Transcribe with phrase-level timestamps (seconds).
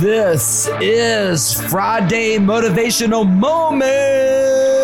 [0.00, 4.77] This is Friday Motivational Moment.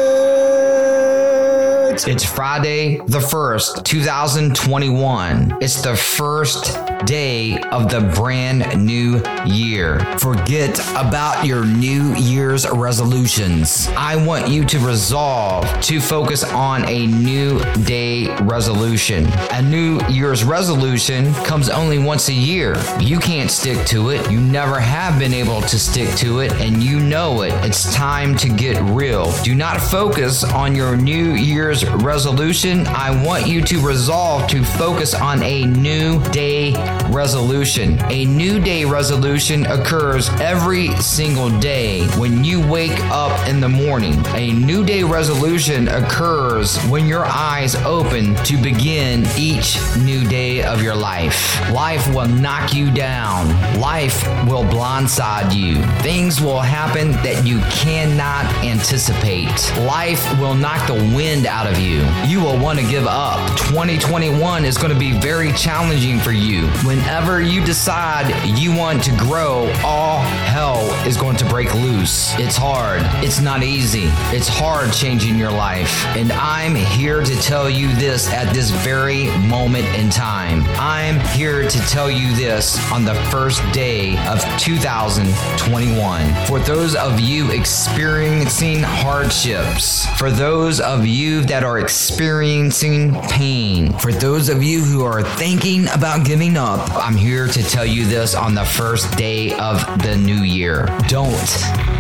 [1.95, 5.59] It's Friday the 1st, 2021.
[5.61, 6.77] It's the first
[7.07, 10.01] day of the brand new year.
[10.19, 13.87] Forget about your New Year's resolutions.
[13.97, 19.27] I want you to resolve to focus on a new day resolution.
[19.53, 22.75] A New Year's resolution comes only once a year.
[22.99, 24.29] You can't stick to it.
[24.33, 27.53] You never have been able to stick to it, and you know it.
[27.65, 29.31] It's time to get real.
[29.43, 35.15] Do not focus on your New Year's resolution, I want you to resolve to focus
[35.15, 36.73] on a new day
[37.11, 37.99] resolution.
[38.05, 44.15] A new day resolution occurs every single day when you wake up in the morning.
[44.29, 50.83] A new day resolution occurs when your eyes open to begin each new day of
[50.83, 51.61] your life.
[51.71, 53.49] Life will knock you down.
[53.79, 55.83] Life will blindside you.
[56.03, 59.49] Things will happen that you cannot anticipate.
[59.87, 63.39] Life will knock the wind out of you you will want to give up.
[63.59, 66.67] 2021 is going to be very challenging for you.
[66.85, 72.33] Whenever you decide you want to grow, all hell is going to break loose.
[72.39, 73.03] It's hard.
[73.25, 74.07] It's not easy.
[74.35, 76.05] It's hard changing your life.
[76.17, 80.63] And I'm here to tell you this at this very moment in time.
[80.79, 86.47] I'm here to tell you this on the first day of 2021.
[86.47, 93.93] For those of you experiencing hardships, for those of you that are experiencing pain.
[93.99, 98.07] For those of you who are thinking about giving up, I'm here to tell you
[98.07, 100.87] this on the first day of the new year.
[101.09, 101.35] Don't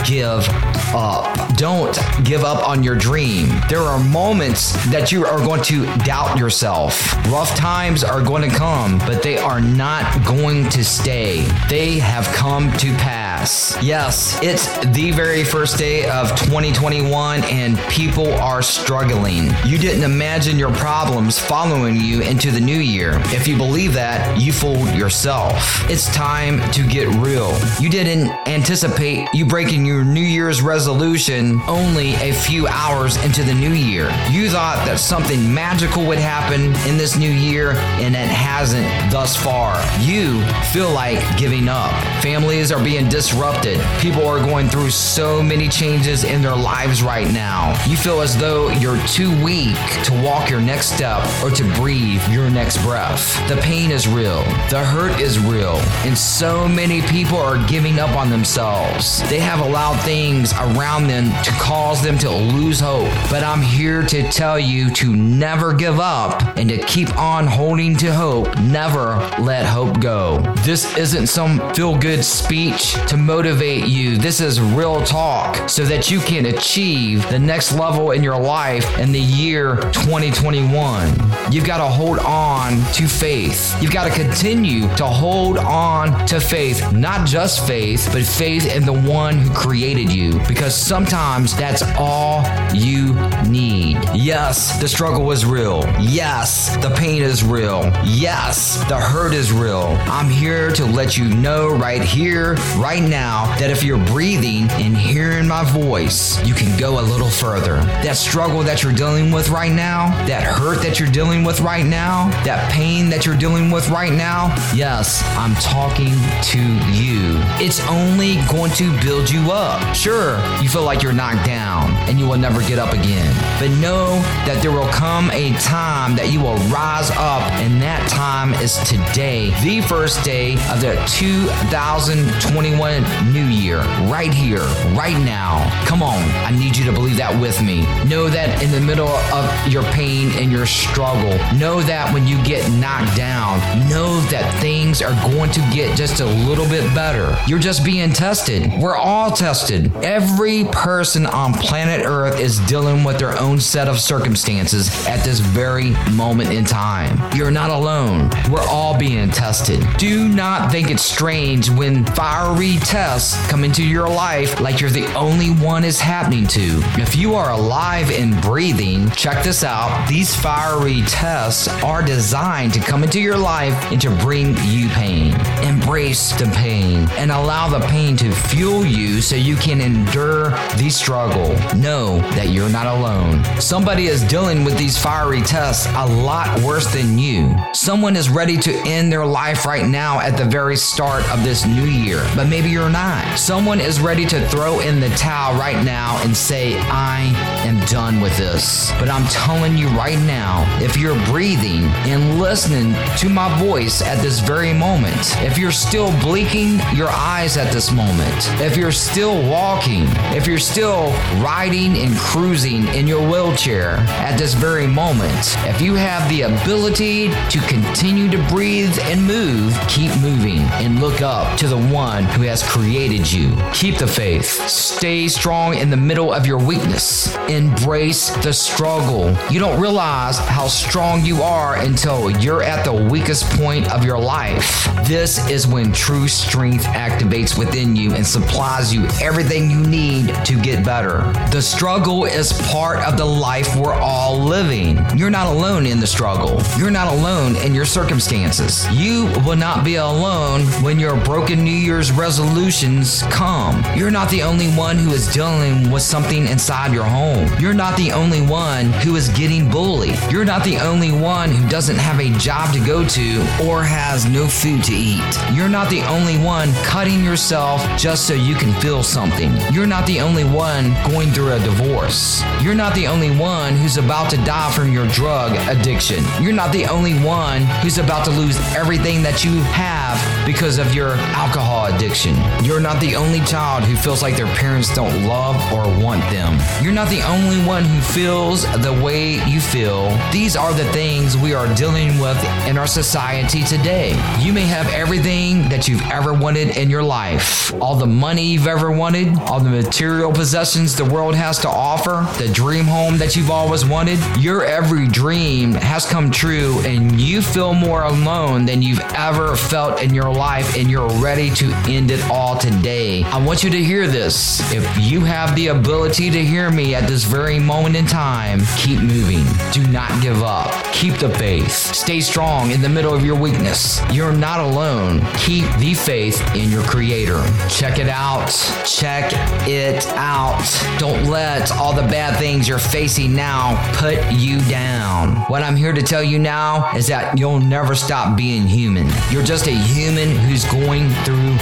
[0.06, 0.46] give
[0.94, 1.56] up.
[1.56, 3.48] Don't give up on your dream.
[3.68, 7.14] There are moments that you are going to doubt yourself.
[7.26, 11.42] Rough times are going to come, but they are not going to stay.
[11.68, 13.23] They have come to pass.
[13.44, 14.38] Yes, yes.
[14.42, 19.50] it's the very first day of 2021 and people are struggling.
[19.66, 23.20] You didn't imagine your problems following you into the new year.
[23.26, 25.54] If you believe that, you fooled yourself.
[25.90, 27.54] It's time to get real.
[27.78, 33.52] You didn't anticipate you breaking your New Year's resolution only a few hours into the
[33.52, 34.04] new year.
[34.30, 39.36] You thought that something magical would happen in this new year, and it hasn't thus
[39.36, 39.76] far.
[40.00, 40.42] You
[40.72, 41.92] feel like giving up.
[42.22, 43.80] Families are being disrupted.
[43.98, 47.70] People are going through so many changes in their lives right now.
[47.84, 52.22] You feel as though you're too weak to walk your next step or to breathe
[52.28, 53.36] your next breath.
[53.48, 58.14] The pain is real, the hurt is real, and so many people are giving up
[58.16, 59.28] on themselves.
[59.28, 63.10] They have allowed things around them to cause them to lose hope.
[63.30, 67.96] But I'm here to tell you to never give up and to keep on holding
[67.96, 68.56] to hope.
[68.60, 70.40] Never let hope go.
[70.64, 74.16] This isn't some feel good speech to motivate you.
[74.18, 78.98] This is real talk so that you can achieve the next level in your life
[78.98, 81.08] in the year 2021.
[81.50, 83.80] You've got to hold on to faith.
[83.82, 88.84] You've got to continue to hold on to faith, not just faith, but faith in
[88.84, 93.14] the one who created you, because sometimes that's all you
[93.48, 93.98] need.
[94.14, 95.82] Yes, the struggle is real.
[96.00, 97.84] Yes, the pain is real.
[98.04, 99.96] Yes, the hurt is real.
[100.02, 104.96] I'm here to let you know right here, right now, that if you're breathing and
[104.96, 107.76] hearing my voice, you can go a little further.
[108.02, 111.84] That struggle that you're dealing with right now, that hurt that you're dealing with right
[111.84, 116.14] now, that pain that you're dealing with right now, yes, I'm talking
[116.52, 116.60] to
[116.92, 117.38] you.
[117.60, 119.94] It's only going to build you up.
[119.94, 123.34] Sure, you feel like you're knocked down and you will never get up again.
[123.58, 124.06] But know
[124.46, 128.76] that there will come a time that you will rise up, and that time is
[128.88, 132.93] today, the first day of the 2021
[133.32, 133.78] new year,
[134.08, 135.68] right here, right now.
[135.86, 137.82] Come on, I need you to believe that with me.
[138.04, 142.42] Know that in the middle of your pain and your struggle, know that when you
[142.44, 147.36] get knocked down, know that things are going to get just a little bit better.
[147.46, 148.70] You're just being tested.
[148.80, 149.94] We're all tested.
[149.96, 155.40] Every person on planet Earth is dealing with their own set of circumstances at this
[155.40, 157.18] very moment in time.
[157.34, 158.30] You're not alone.
[158.50, 159.84] We're all being tested.
[159.98, 165.12] Do not think it's strange when fiery tests come into your life like you're the
[165.14, 166.80] only one is happening to.
[167.00, 170.08] If you are alive and breathing, check this out.
[170.08, 175.34] These fiery tests are designed to come into your life and to bring you pain.
[175.64, 180.90] Embrace the pain and allow the pain to fuel you so you can endure the
[180.90, 181.48] struggle.
[181.76, 183.42] Know that you're not alone.
[183.60, 187.54] Somebody is dealing with these fiery tests a lot worse than you.
[187.72, 191.64] Someone is ready to end their life right now at the very start of this
[191.64, 193.38] new year, but maybe you're not.
[193.38, 197.32] Someone is ready to throw in the towel right now and say, I
[197.64, 198.90] am done with this.
[198.98, 204.20] But I'm telling you right now, if you're breathing and listening to my voice at
[204.20, 209.48] this very moment, if you're still blinking your eyes at this moment, if you're still
[209.48, 210.06] walking,
[210.36, 215.94] if you're still riding and cruising in your wheelchair at this very moment, if you
[215.94, 221.68] have the ability to continue to breathe and move, keep moving and look up to
[221.68, 223.56] the one who has created you.
[223.72, 224.68] Keep the faith.
[224.68, 227.34] Stay strong in the middle of your weakness.
[227.48, 229.36] Embrace the struggle.
[229.50, 234.18] You don't realize how strong you are until you're at the weakest point of your
[234.18, 234.88] life.
[235.06, 240.60] This is when true strength activates within you and supplies you everything you need to
[240.60, 241.18] get better.
[241.50, 244.98] The struggle is part of the life we're all living.
[245.16, 246.62] You're not alone in the struggle.
[246.78, 248.88] You're not alone in your circumstances.
[248.90, 252.10] You will not be alone when your broken New Year's
[252.54, 253.82] resolutions come.
[253.96, 257.48] You're not the only one who is dealing with something inside your home.
[257.58, 260.16] You're not the only one who is getting bullied.
[260.30, 264.24] You're not the only one who doesn't have a job to go to or has
[264.26, 265.36] no food to eat.
[265.52, 269.52] You're not the only one cutting yourself just so you can feel something.
[269.72, 272.40] You're not the only one going through a divorce.
[272.62, 276.22] You're not the only one who's about to die from your drug addiction.
[276.40, 280.94] You're not the only one who's about to lose everything that you have because of
[280.94, 282.43] your alcohol addiction.
[282.64, 286.58] You're not the only child who feels like their parents don't love or want them.
[286.82, 290.08] You're not the only one who feels the way you feel.
[290.32, 294.10] These are the things we are dealing with in our society today.
[294.38, 298.66] You may have everything that you've ever wanted in your life all the money you've
[298.66, 303.36] ever wanted, all the material possessions the world has to offer, the dream home that
[303.36, 304.18] you've always wanted.
[304.38, 310.02] Your every dream has come true, and you feel more alone than you've ever felt
[310.02, 313.22] in your life, and you're ready to end it all today.
[313.24, 314.60] I want you to hear this.
[314.72, 319.00] If you have the ability to hear me at this very moment in time, keep
[319.00, 319.44] moving.
[319.72, 320.72] Do not give up.
[320.92, 321.72] Keep the faith.
[321.72, 324.00] Stay strong in the middle of your weakness.
[324.12, 325.20] You're not alone.
[325.36, 327.42] Keep the faith in your Creator.
[327.68, 328.48] Check it out.
[328.84, 329.32] Check
[329.68, 330.64] it out.
[330.98, 335.36] Don't let all the bad things you're facing now put you down.
[335.48, 339.06] What I'm here to tell you now is that you'll never stop being human.
[339.30, 341.56] You're just a human who's going through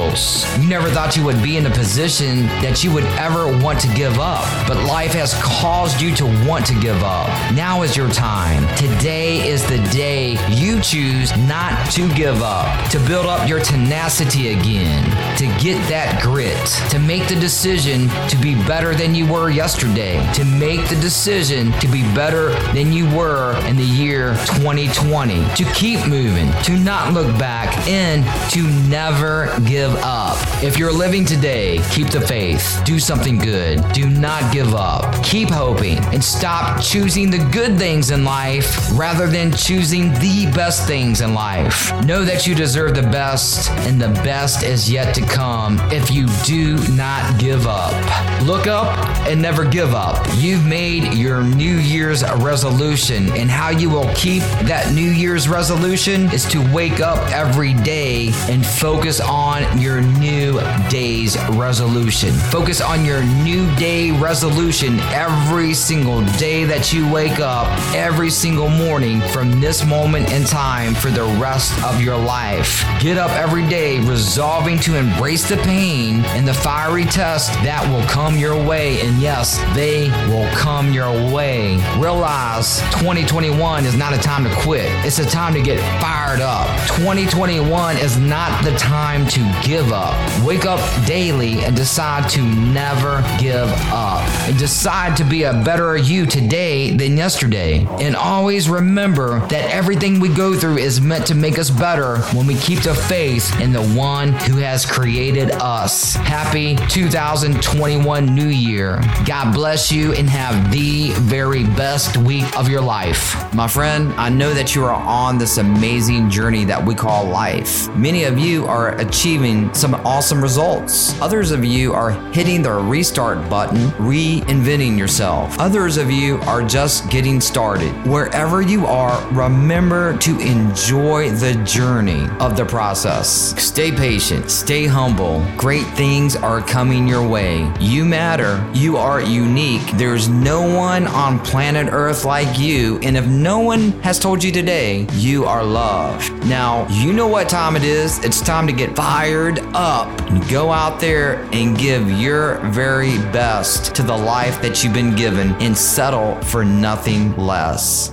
[0.00, 0.58] struggles.
[0.58, 3.94] You never thought you would be in a position that you would ever want to
[3.94, 7.28] give up, but life has caused you to want to give up.
[7.54, 8.66] Now is your time.
[8.76, 14.52] Today is the day you choose not to give up, to build up your tenacity
[14.52, 15.04] again,
[15.36, 20.20] to get that grit, to make the decision to be better than you were yesterday,
[20.34, 25.64] to make the decision to be better than you were in the year 2020, to
[25.74, 30.49] keep moving, to not look back, and to never give up.
[30.62, 32.82] If you're living today, keep the faith.
[32.84, 33.82] Do something good.
[33.94, 35.24] Do not give up.
[35.24, 40.86] Keep hoping and stop choosing the good things in life rather than choosing the best
[40.86, 41.90] things in life.
[42.04, 46.26] Know that you deserve the best, and the best is yet to come if you
[46.44, 47.94] do not give up.
[48.42, 48.94] Look up
[49.26, 50.26] and never give up.
[50.34, 56.30] You've made your New Year's resolution, and how you will keep that New Year's resolution
[56.32, 60.49] is to wake up every day and focus on your new
[60.88, 62.32] day's resolution.
[62.32, 68.68] Focus on your new day resolution every single day that you wake up, every single
[68.68, 72.84] morning from this moment in time for the rest of your life.
[73.00, 78.06] Get up every day resolving to embrace the pain and the fiery test that will
[78.08, 79.00] come your way.
[79.00, 81.76] And yes, they will come your way.
[81.98, 86.66] Realize 2021 is not a time to quit, it's a time to get fired up.
[86.96, 90.14] 2021 is not the time to give up.
[90.44, 94.26] Wake up daily and decide to never give up.
[94.48, 97.86] And decide to be a better you today than yesterday.
[98.00, 102.46] And always remember that everything we go through is meant to make us better when
[102.46, 106.14] we keep the faith in the one who has created us.
[106.14, 108.98] Happy 2021 New Year.
[109.26, 113.52] God bless you and have the very best week of your life.
[113.52, 117.94] My friend, I know that you are on this amazing journey that we call life.
[117.94, 121.20] Many of you are achieving some awesome awesome results.
[121.20, 125.58] Others of you are hitting the restart button, reinventing yourself.
[125.58, 127.90] Others of you are just getting started.
[128.06, 133.60] Wherever you are, remember to enjoy the journey of the process.
[133.60, 135.44] Stay patient, stay humble.
[135.56, 137.68] Great things are coming your way.
[137.80, 139.84] You matter, you are unique.
[139.94, 144.52] There's no one on planet Earth like you, and if no one has told you
[144.52, 146.32] today, you are loved.
[146.46, 148.24] Now, you know what time it is.
[148.24, 153.94] It's time to get fired up and go out there and give your very best
[153.94, 158.12] to the life that you've been given and settle for nothing less.